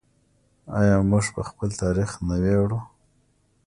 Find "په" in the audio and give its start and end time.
1.35-1.41